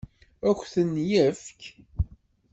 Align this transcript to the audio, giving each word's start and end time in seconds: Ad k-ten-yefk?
Ad 0.47 0.55
k-ten-yefk? 0.59 1.61